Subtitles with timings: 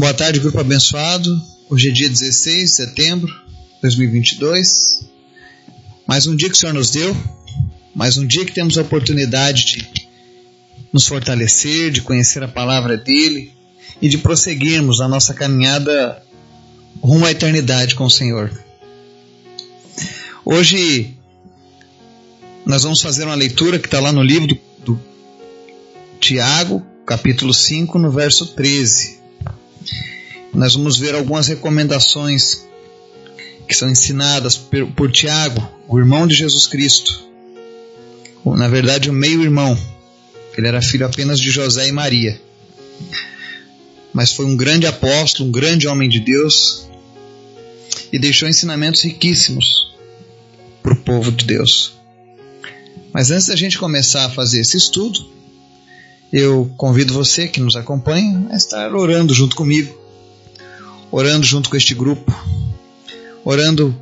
[0.00, 1.28] Boa tarde, grupo abençoado.
[1.68, 5.04] Hoje é dia 16 de setembro de 2022.
[6.06, 7.14] Mais um dia que o Senhor nos deu,
[7.94, 10.08] mais um dia que temos a oportunidade de
[10.90, 13.52] nos fortalecer, de conhecer a palavra dele
[14.00, 16.22] e de prosseguirmos a nossa caminhada
[17.02, 18.50] rumo à eternidade com o Senhor.
[20.46, 21.14] Hoje
[22.64, 25.00] nós vamos fazer uma leitura que está lá no livro do, do
[26.18, 29.19] Tiago, capítulo 5, no verso 13
[30.52, 32.66] nós vamos ver algumas recomendações
[33.68, 37.22] que são ensinadas por, por Tiago, o irmão de Jesus Cristo.
[38.44, 39.78] Na verdade, o meio-irmão.
[40.56, 42.40] Ele era filho apenas de José e Maria.
[44.12, 46.88] Mas foi um grande apóstolo, um grande homem de Deus
[48.12, 49.94] e deixou ensinamentos riquíssimos
[50.82, 51.94] para o povo de Deus.
[53.12, 55.30] Mas antes da gente começar a fazer esse estudo,
[56.32, 60.00] eu convido você que nos acompanha a estar orando junto comigo
[61.10, 62.32] orando junto com este grupo,
[63.44, 63.94] orando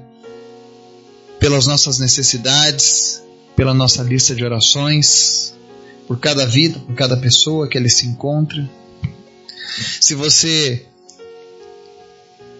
[1.39, 3.23] pelas nossas necessidades,
[3.57, 5.55] pela nossa lista de orações,
[6.07, 8.69] por cada vida, por cada pessoa que ele se encontra.
[10.01, 10.85] Se você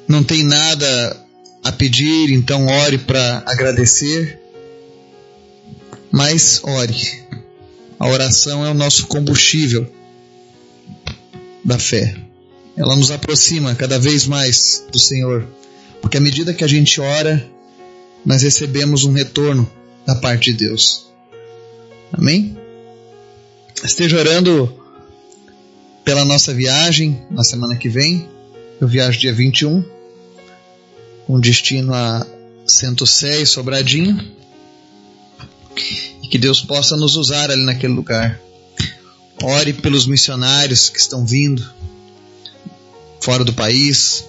[0.07, 1.27] não tem nada
[1.63, 4.41] a pedir, então ore para agradecer,
[6.11, 7.28] mas ore.
[7.99, 9.91] A oração é o nosso combustível
[11.65, 12.29] da fé
[12.79, 15.45] ela nos aproxima cada vez mais do Senhor.
[16.01, 17.45] Porque à medida que a gente ora,
[18.25, 19.69] nós recebemos um retorno
[20.07, 21.07] da parte de Deus.
[22.13, 22.57] Amém?
[23.83, 24.73] Esteja orando
[26.05, 28.29] pela nossa viagem na semana que vem.
[28.81, 29.85] Eu viajo dia 21,
[31.27, 32.25] com destino a
[32.65, 34.17] Centro-Sé e Sobradinho.
[36.31, 38.41] Que Deus possa nos usar ali naquele lugar.
[39.43, 41.65] Ore pelos missionários que estão vindo
[43.21, 44.25] fora do país,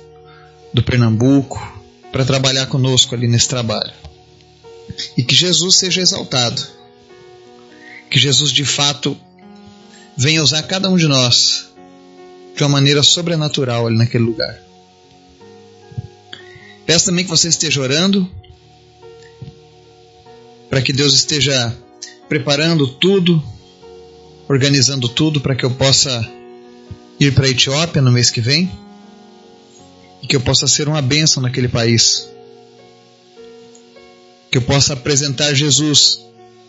[0.74, 1.60] do Pernambuco,
[2.12, 3.94] para trabalhar conosco ali nesse trabalho.
[5.18, 6.62] E que Jesus seja exaltado.
[8.10, 9.18] Que Jesus de fato
[10.18, 11.70] venha usar cada um de nós
[12.56, 14.60] de uma maneira sobrenatural ali naquele lugar.
[16.86, 18.30] Peço também que você esteja orando
[20.70, 21.76] para que Deus esteja
[22.30, 23.44] preparando tudo,
[24.48, 26.32] organizando tudo para que eu possa
[27.20, 28.72] ir para a Etiópia no mês que vem
[30.22, 32.30] e que eu possa ser uma bênção naquele país.
[34.52, 36.24] Que eu possa apresentar Jesus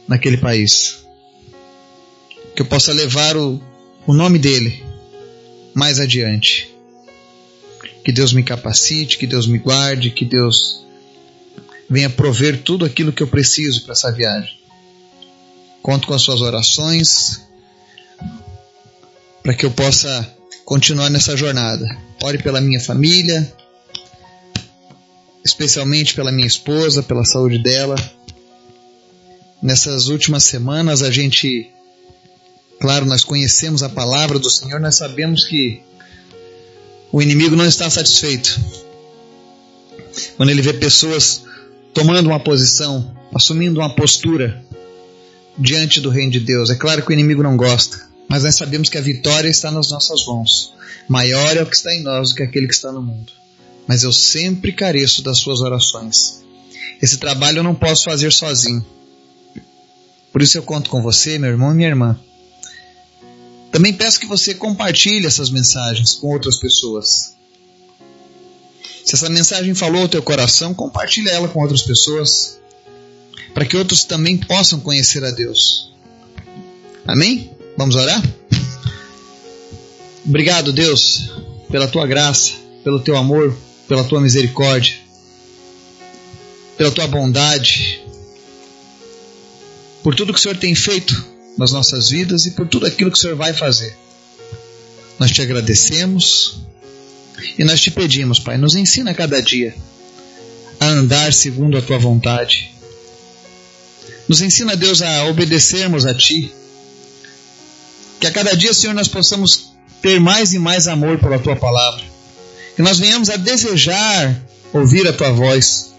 [0.09, 1.05] naquele país.
[2.57, 3.61] Que eu possa levar o,
[4.07, 4.83] o nome dele
[5.75, 6.75] mais adiante.
[8.03, 10.85] Que Deus me capacite, que Deus me guarde, que Deus
[11.89, 14.60] venha prover tudo aquilo que eu preciso para essa viagem.
[15.83, 17.43] Conto com as suas orações
[19.43, 20.29] para que eu possa
[20.65, 21.87] continuar nessa jornada.
[22.23, 23.51] Ore pela minha família,
[25.45, 27.97] especialmente pela minha esposa, pela saúde dela.
[29.63, 31.71] Nessas últimas semanas a gente,
[32.81, 35.83] claro, nós conhecemos a palavra do Senhor, nós sabemos que
[37.11, 38.61] o inimigo não está satisfeito.
[40.37, 41.43] Quando ele vê pessoas
[41.93, 44.63] tomando uma posição, assumindo uma postura
[45.61, 48.89] diante do reino de Deus, é claro que o inimigo não gosta mas nós sabemos
[48.89, 50.73] que a vitória está nas nossas mãos.
[51.09, 53.33] Maior é o que está em nós do que aquele que está no mundo.
[53.89, 56.41] Mas eu sempre careço das suas orações.
[57.03, 58.87] Esse trabalho eu não posso fazer sozinho.
[60.33, 62.21] Por isso eu conto com você, meu irmão e minha irmã.
[63.73, 67.35] Também peço que você compartilhe essas mensagens com outras pessoas.
[69.05, 72.60] Se essa mensagem falou ao teu coração, compartilhe ela com outras pessoas,
[73.55, 75.93] para que outros também possam conhecer a Deus.
[77.07, 77.51] Amém?
[77.77, 78.23] Vamos orar?
[80.25, 81.31] Obrigado, Deus,
[81.71, 82.53] pela tua graça,
[82.85, 83.57] pelo teu amor,
[83.89, 84.95] pela tua misericórdia,
[86.77, 88.01] pela tua bondade,
[90.03, 91.27] por tudo que o Senhor tem feito
[91.59, 93.97] nas nossas vidas e por tudo aquilo que o Senhor vai fazer.
[95.19, 96.61] Nós te agradecemos
[97.59, 99.75] e nós te pedimos, Pai, nos ensina cada dia
[100.79, 102.73] a andar segundo a tua vontade.
[104.31, 106.53] Nos ensina, Deus, a obedecermos a Ti
[108.21, 112.05] que a cada dia, Senhor, nós possamos ter mais e mais amor pela tua palavra.
[112.77, 114.41] Que nós venhamos a desejar
[114.73, 115.95] ouvir a tua voz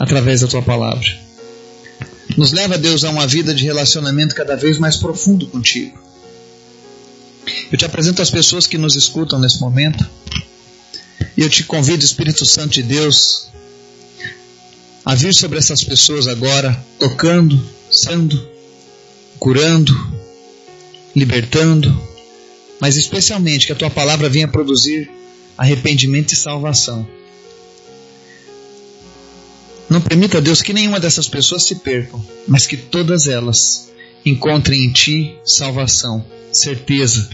[0.00, 1.06] através da tua palavra.
[2.36, 5.96] Nos leva, Deus, a uma vida de relacionamento cada vez mais profundo contigo.
[7.70, 10.04] Eu te apresento as pessoas que nos escutam nesse momento.
[11.36, 13.48] E eu te convido, Espírito Santo de Deus,
[15.08, 17.58] a vir sobre essas pessoas agora, tocando,
[17.90, 18.46] sendo,
[19.38, 19.96] curando,
[21.16, 21.98] libertando,
[22.78, 25.10] mas especialmente que a tua palavra venha produzir
[25.56, 27.08] arrependimento e salvação.
[29.88, 33.88] Não permita, Deus, que nenhuma dessas pessoas se percam, mas que todas elas
[34.26, 36.22] encontrem em Ti salvação,
[36.52, 37.30] certeza.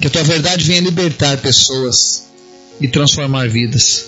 [0.00, 2.24] Que a Tua verdade venha libertar pessoas
[2.80, 4.06] e transformar vidas.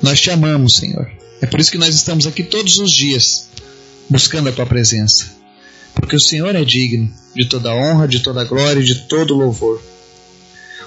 [0.00, 1.17] Nós te amamos, Senhor.
[1.40, 3.48] É por isso que nós estamos aqui todos os dias,
[4.08, 5.36] buscando a Tua presença.
[5.94, 9.82] Porque o Senhor é digno de toda honra, de toda glória e de todo louvor.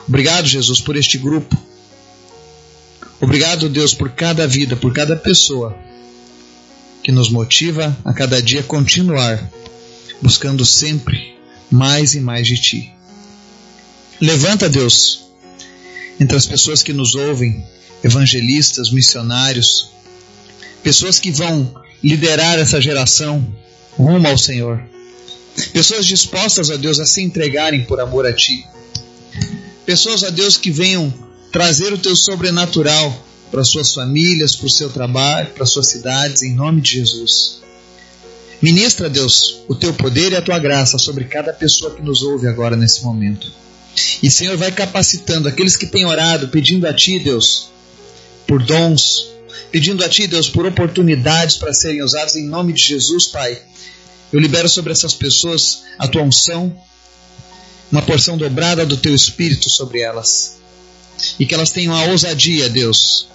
[0.07, 1.57] Obrigado, Jesus, por este grupo
[3.21, 5.77] Obrigado, Deus, por cada vida, por cada pessoa
[7.03, 9.47] que nos motiva a cada dia continuar
[10.19, 11.37] buscando sempre
[11.69, 12.91] mais e mais de Ti.
[14.19, 15.23] Levanta, Deus,
[16.19, 17.63] entre as pessoas que nos ouvem,
[18.03, 19.91] evangelistas, missionários,
[20.83, 21.73] pessoas que vão
[22.03, 23.45] liderar essa geração
[23.97, 24.81] rumo ao Senhor.
[25.73, 28.65] Pessoas dispostas, a Deus, a se entregarem por amor a Ti.
[29.85, 31.13] Pessoas, a Deus, que venham
[31.51, 36.53] trazer o teu sobrenatural para suas famílias, para o seu trabalho, para suas cidades, em
[36.53, 37.61] nome de Jesus.
[38.61, 42.47] Ministra, Deus, o teu poder e a tua graça sobre cada pessoa que nos ouve
[42.47, 43.51] agora nesse momento.
[44.23, 47.69] E, Senhor, vai capacitando aqueles que têm orado, pedindo a Ti, Deus,
[48.47, 49.29] por dons,
[49.71, 53.61] pedindo a Ti, Deus, por oportunidades para serem usados em nome de Jesus, Pai.
[54.31, 56.75] Eu libero sobre essas pessoas a tua unção,
[57.91, 60.61] uma porção dobrada do teu espírito sobre elas
[61.37, 63.27] e que elas tenham a ousadia, Deus,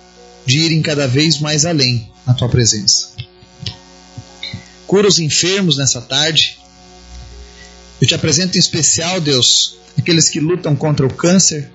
[0.45, 3.11] de irem cada vez mais além na tua presença.
[4.87, 6.59] Cura os enfermos nessa tarde.
[8.01, 11.71] Eu te apresento em especial, Deus, aqueles que lutam contra o câncer,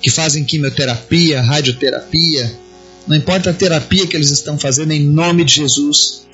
[0.00, 2.65] que fazem quimioterapia, radioterapia,
[3.06, 6.26] não importa a terapia que eles estão fazendo, em nome de Jesus.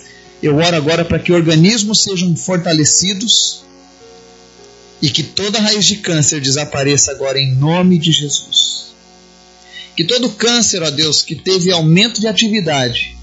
[0.43, 3.63] Eu oro agora para que organismos sejam fortalecidos
[5.01, 8.93] e que toda raiz de câncer desapareça agora em nome de Jesus.
[9.97, 13.17] Que todo câncer, ó Deus, que teve aumento de atividade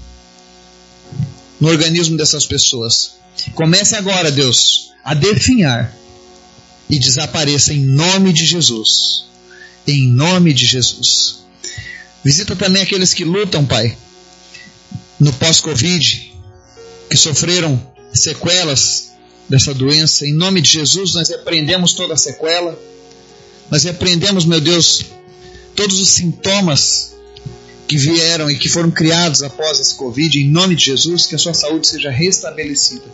[1.58, 3.12] no organismo dessas pessoas,
[3.54, 5.94] comece agora, Deus, a definhar
[6.88, 9.24] e desapareça em nome de Jesus.
[9.86, 11.39] Em nome de Jesus.
[12.24, 13.96] Visita também aqueles que lutam, Pai,
[15.18, 16.34] no pós-Covid,
[17.08, 17.80] que sofreram
[18.12, 19.10] sequelas
[19.48, 20.26] dessa doença.
[20.26, 22.78] Em nome de Jesus, nós repreendemos toda a sequela.
[23.70, 25.06] Nós repreendemos, meu Deus,
[25.74, 27.14] todos os sintomas
[27.88, 30.38] que vieram e que foram criados após esse Covid.
[30.38, 33.04] Em nome de Jesus, que a sua saúde seja restabelecida.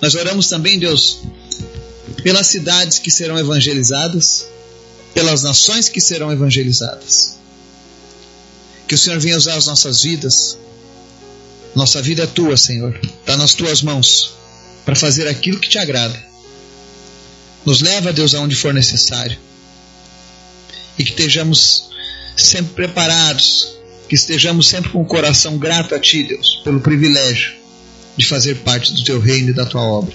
[0.00, 1.20] Nós oramos também, Deus,
[2.22, 4.46] pelas cidades que serão evangelizadas,
[5.14, 7.38] pelas nações que serão evangelizadas.
[8.86, 10.56] Que o Senhor venha usar as nossas vidas
[11.74, 12.98] nossa vida é tua, Senhor.
[13.02, 14.32] Está nas tuas mãos
[14.84, 16.20] para fazer aquilo que te agrada.
[17.64, 19.38] Nos leva, Deus, aonde for necessário.
[20.98, 21.88] E que estejamos
[22.36, 23.76] sempre preparados,
[24.08, 27.54] que estejamos sempre com o coração grato a Ti, Deus, pelo privilégio
[28.16, 30.14] de fazer parte do Teu reino e da Tua obra.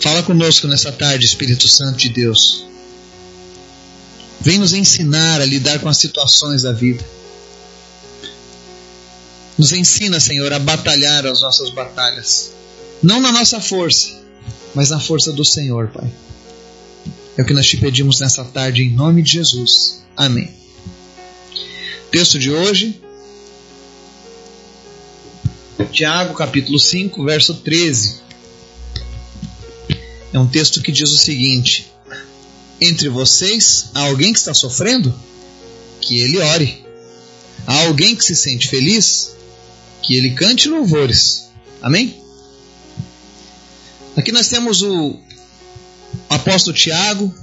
[0.00, 2.64] Fala conosco nessa tarde, Espírito Santo de Deus.
[4.40, 7.04] Vem nos ensinar a lidar com as situações da vida
[9.58, 12.52] nos ensina, Senhor, a batalhar as nossas batalhas.
[13.02, 14.10] Não na nossa força,
[14.74, 16.10] mas na força do Senhor, Pai.
[17.36, 20.02] É o que nós te pedimos nessa tarde, em nome de Jesus.
[20.16, 20.50] Amém.
[22.10, 23.00] Texto de hoje,
[25.92, 28.25] Tiago, capítulo 5, verso 13.
[30.36, 31.90] É um texto que diz o seguinte:
[32.80, 35.12] Entre vocês há alguém que está sofrendo?
[36.00, 36.84] Que ele ore.
[37.66, 39.36] Há alguém que se sente feliz?
[40.06, 41.48] que ele cante louvores.
[41.82, 42.22] Amém?
[44.16, 45.18] Aqui nós temos o
[46.30, 47.34] apóstolo Tiago,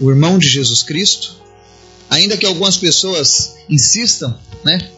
[0.00, 1.36] o irmão de Jesus Cristo.
[2.08, 4.90] Ainda que algumas pessoas insistam, né?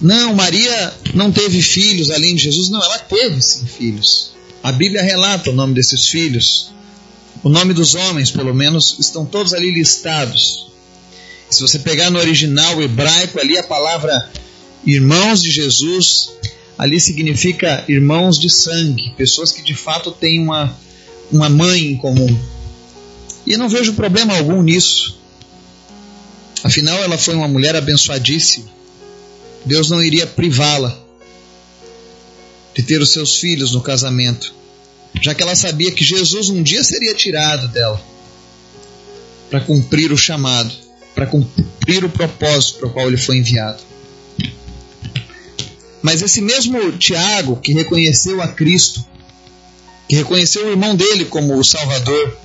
[0.00, 2.70] Não, Maria não teve filhos além de Jesus.
[2.70, 4.31] Não, ela teve sim filhos.
[4.62, 6.72] A Bíblia relata o nome desses filhos.
[7.42, 10.70] O nome dos homens, pelo menos, estão todos ali listados.
[11.50, 14.30] Se você pegar no original hebraico, ali a palavra
[14.84, 16.32] Irmãos de Jesus,
[16.76, 20.76] ali significa irmãos de sangue, pessoas que de fato têm uma,
[21.30, 22.36] uma mãe em comum.
[23.46, 25.20] E eu não vejo problema algum nisso.
[26.64, 28.66] Afinal, ela foi uma mulher abençoadíssima.
[29.64, 31.00] Deus não iria privá-la
[32.74, 34.54] de ter os seus filhos no casamento,
[35.20, 38.00] já que ela sabia que Jesus um dia seria tirado dela
[39.50, 40.72] para cumprir o chamado,
[41.14, 43.82] para cumprir o propósito para o qual ele foi enviado.
[46.00, 49.04] Mas esse mesmo Tiago, que reconheceu a Cristo
[50.12, 52.36] que reconheceu o irmão dele como o Salvador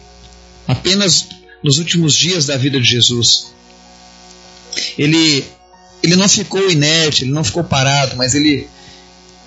[0.66, 1.28] apenas
[1.62, 3.48] nos últimos dias da vida de Jesus.
[4.98, 5.44] Ele,
[6.02, 8.70] ele não ficou inerte, ele não ficou parado, mas ele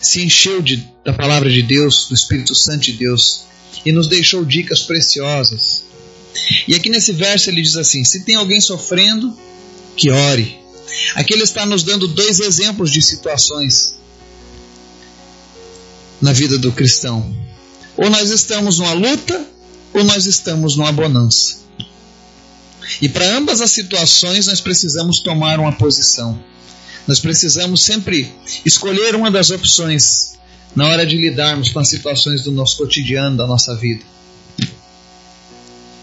[0.01, 3.43] se encheu de, da palavra de Deus, do Espírito Santo de Deus,
[3.85, 5.85] e nos deixou dicas preciosas.
[6.67, 9.37] E aqui nesse verso ele diz assim: se tem alguém sofrendo,
[9.97, 10.59] que ore.
[11.15, 13.95] Aqui ele está nos dando dois exemplos de situações
[16.21, 17.35] na vida do cristão.
[17.97, 19.47] Ou nós estamos numa luta,
[19.93, 21.61] ou nós estamos numa bonança.
[23.01, 26.43] E para ambas as situações nós precisamos tomar uma posição.
[27.07, 28.33] Nós precisamos sempre
[28.65, 30.39] escolher uma das opções
[30.75, 34.05] na hora de lidarmos com as situações do nosso cotidiano, da nossa vida.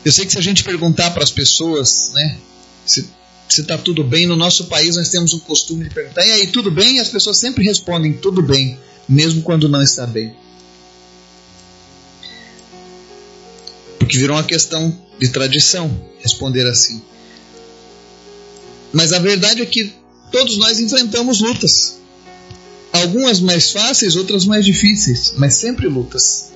[0.04, 2.38] Eu sei que se a gente perguntar para as pessoas, né,
[2.86, 3.10] se
[3.50, 6.70] está tudo bem, no nosso país nós temos um costume de perguntar, e aí, tudo
[6.70, 6.98] bem?
[6.98, 8.77] E as pessoas sempre respondem, tudo bem,
[9.08, 10.36] mesmo quando não está bem.
[14.00, 15.89] Porque virou uma questão de tradição
[16.20, 17.01] responder assim.
[18.94, 19.94] Mas a verdade é que
[20.31, 21.98] todos nós enfrentamos lutas.
[22.91, 26.51] Algumas mais fáceis, outras mais difíceis, mas sempre lutas.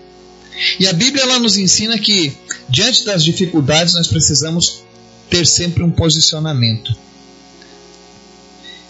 [0.79, 2.35] E a Bíblia ela nos ensina que
[2.69, 4.83] diante das dificuldades nós precisamos
[5.29, 6.95] ter sempre um posicionamento.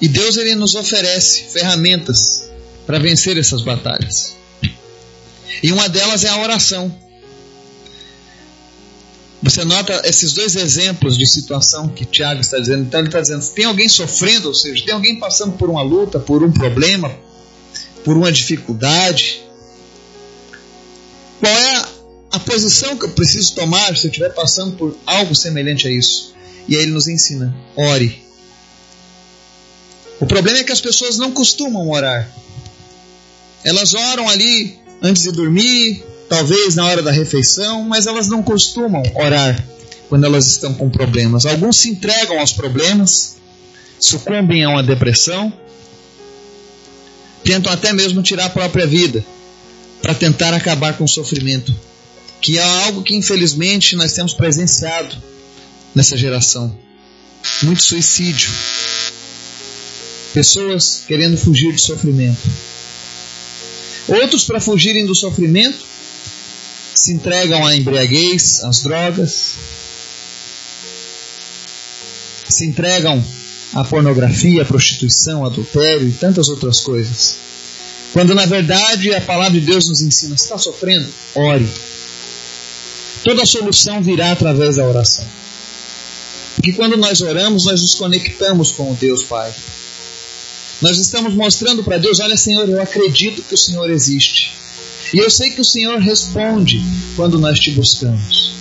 [0.01, 2.43] E Deus ele nos oferece ferramentas
[2.85, 4.33] para vencer essas batalhas.
[5.61, 6.93] E uma delas é a oração.
[9.41, 12.83] Você nota esses dois exemplos de situação que Tiago está dizendo.
[12.83, 16.19] Então, ele está dizendo: tem alguém sofrendo, ou seja, tem alguém passando por uma luta,
[16.19, 17.11] por um problema,
[18.03, 19.41] por uma dificuldade.
[21.39, 21.85] Qual é
[22.31, 26.35] a posição que eu preciso tomar se eu estiver passando por algo semelhante a isso?
[26.67, 28.21] E aí ele nos ensina: ore.
[30.19, 32.31] O problema é que as pessoas não costumam orar.
[33.63, 39.03] Elas oram ali antes de dormir, talvez na hora da refeição, mas elas não costumam
[39.15, 39.61] orar
[40.07, 41.45] quando elas estão com problemas.
[41.45, 43.35] Alguns se entregam aos problemas,
[43.99, 45.51] sucumbem a uma depressão,
[47.43, 49.25] tentam até mesmo tirar a própria vida
[50.01, 51.75] para tentar acabar com o sofrimento,
[52.39, 55.13] que é algo que infelizmente nós temos presenciado
[55.93, 56.73] nessa geração.
[57.61, 58.49] Muito suicídio.
[60.33, 62.39] Pessoas querendo fugir do sofrimento.
[64.07, 65.90] Outros, para fugirem do sofrimento,
[67.01, 69.55] se entregam à embriaguez, às drogas,
[72.47, 73.23] se entregam
[73.73, 77.37] à pornografia, à prostituição, adultério e tantas outras coisas.
[78.13, 81.07] Quando na verdade a palavra de Deus nos ensina: está sofrendo?
[81.33, 81.67] Ore.
[83.23, 85.25] Toda solução virá através da oração.
[86.55, 89.51] Porque quando nós oramos, nós nos conectamos com o Deus Pai.
[90.81, 94.60] Nós estamos mostrando para Deus: olha, Senhor, eu acredito que o Senhor existe.
[95.13, 96.81] E eu sei que o Senhor responde
[97.15, 98.53] quando nós te buscamos.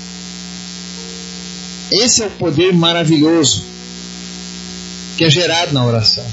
[1.93, 3.65] Esse é o poder maravilhoso
[5.17, 6.25] que é gerado na oração.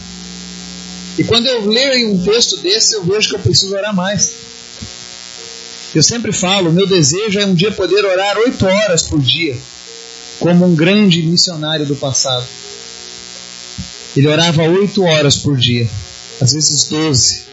[1.17, 4.33] E quando eu leio um texto desse, eu vejo que eu preciso orar mais.
[5.95, 9.57] Eu sempre falo, meu desejo é um dia poder orar oito horas por dia,
[10.39, 12.45] como um grande missionário do passado.
[14.15, 15.89] Ele orava oito horas por dia,
[16.39, 17.43] às vezes doze.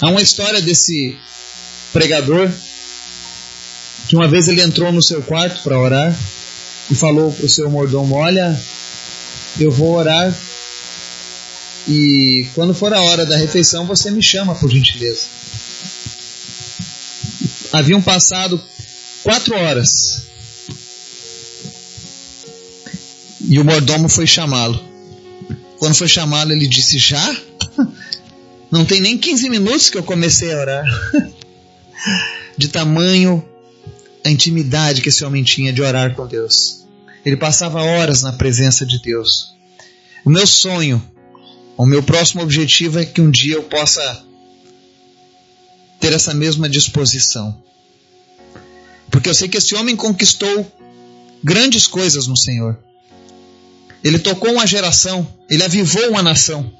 [0.00, 1.18] Há uma história desse
[1.92, 2.50] pregador
[4.08, 6.16] que uma vez ele entrou no seu quarto para orar
[6.90, 8.58] e falou para o seu mordomo: Olha,
[9.58, 10.32] eu vou orar
[11.88, 15.26] e quando for a hora da refeição você me chama por gentileza.
[17.72, 18.62] Haviam passado
[19.22, 20.22] quatro horas
[23.48, 24.86] e o mordomo foi chamá-lo.
[25.78, 27.47] Quando foi chamá-lo, ele disse: Já?
[28.70, 30.84] Não tem nem 15 minutos que eu comecei a orar.
[32.58, 33.46] de tamanho
[34.24, 36.84] a intimidade que esse homem tinha de orar com Deus.
[37.24, 39.54] Ele passava horas na presença de Deus.
[40.24, 41.02] O meu sonho,
[41.76, 44.24] o meu próximo objetivo é que um dia eu possa
[46.00, 47.62] ter essa mesma disposição.
[49.10, 50.70] Porque eu sei que esse homem conquistou
[51.42, 52.76] grandes coisas no Senhor.
[54.02, 56.72] Ele tocou uma geração, ele avivou uma nação.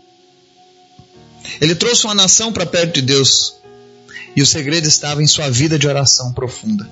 [1.61, 3.55] Ele trouxe uma nação para perto de Deus.
[4.37, 6.89] E o segredo estava em sua vida de oração profunda.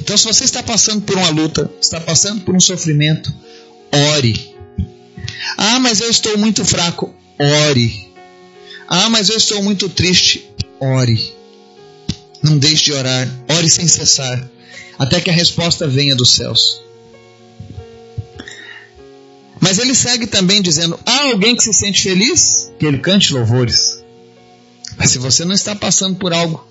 [0.00, 3.32] Então, se você está passando por uma luta, está passando por um sofrimento,
[4.14, 4.54] ore.
[5.56, 7.14] Ah, mas eu estou muito fraco.
[7.38, 8.10] Ore.
[8.88, 10.48] Ah, mas eu estou muito triste.
[10.80, 11.34] Ore.
[12.42, 13.28] Não deixe de orar.
[13.48, 14.48] Ore sem cessar.
[14.98, 16.80] Até que a resposta venha dos céus.
[19.60, 22.65] Mas ele segue também dizendo: há alguém que se sente feliz?
[22.78, 24.02] Que ele cante louvores.
[24.96, 26.66] Mas se você não está passando por algo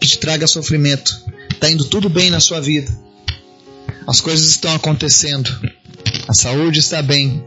[0.00, 2.90] que te traga sofrimento, está indo tudo bem na sua vida,
[4.06, 5.50] as coisas estão acontecendo,
[6.26, 7.44] a saúde está bem,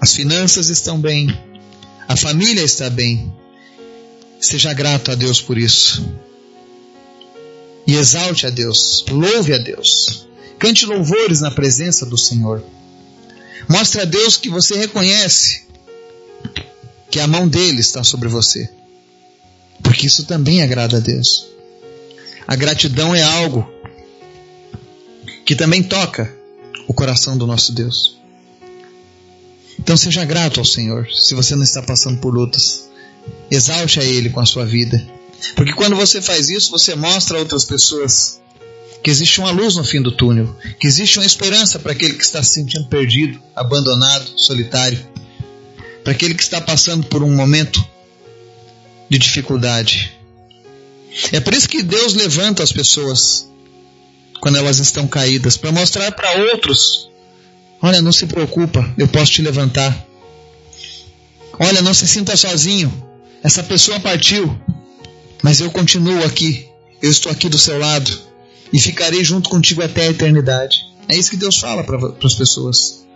[0.00, 1.28] as finanças estão bem,
[2.06, 3.32] a família está bem.
[4.40, 6.04] Seja grato a Deus por isso.
[7.86, 10.28] E exalte a Deus, louve a Deus.
[10.58, 12.62] Cante louvores na presença do Senhor.
[13.68, 15.66] Mostre a Deus que você reconhece
[17.12, 18.70] que a mão dele está sobre você.
[19.82, 21.46] Porque isso também agrada a Deus.
[22.48, 23.70] A gratidão é algo
[25.44, 26.34] que também toca
[26.88, 28.16] o coração do nosso Deus.
[29.78, 32.88] Então seja grato ao Senhor, se você não está passando por lutas.
[33.50, 35.06] Exalte a Ele com a sua vida.
[35.54, 38.40] Porque quando você faz isso, você mostra a outras pessoas
[39.02, 42.24] que existe uma luz no fim do túnel, que existe uma esperança para aquele que
[42.24, 44.98] está se sentindo perdido, abandonado, solitário,
[46.02, 47.84] para aquele que está passando por um momento
[49.08, 50.12] de dificuldade.
[51.32, 53.46] É por isso que Deus levanta as pessoas
[54.40, 57.08] quando elas estão caídas, para mostrar para outros:
[57.80, 60.06] olha, não se preocupa, eu posso te levantar.
[61.58, 62.90] Olha, não se sinta sozinho.
[63.42, 64.58] Essa pessoa partiu,
[65.42, 66.68] mas eu continuo aqui.
[67.00, 68.18] Eu estou aqui do seu lado
[68.72, 70.80] e ficarei junto contigo até a eternidade.
[71.08, 73.06] É isso que Deus fala para as pessoas.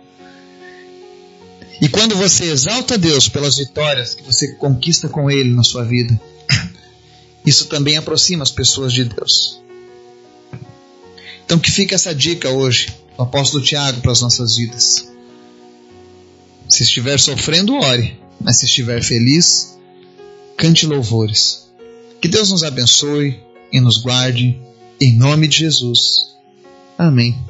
[1.79, 6.19] E quando você exalta Deus pelas vitórias que você conquista com Ele na sua vida,
[7.45, 9.61] isso também aproxima as pessoas de Deus.
[11.45, 15.07] Então que fica essa dica hoje do apóstolo Tiago para as nossas vidas.
[16.67, 19.77] Se estiver sofrendo, ore, mas se estiver feliz,
[20.57, 21.67] cante louvores.
[22.19, 23.39] Que Deus nos abençoe
[23.71, 24.59] e nos guarde
[24.99, 26.35] em nome de Jesus.
[26.97, 27.46] Amém.